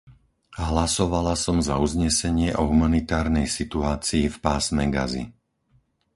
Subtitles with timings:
[0.67, 5.23] Hlasovala som za uznesenie o humanitárnej situácii v pásme Gazy.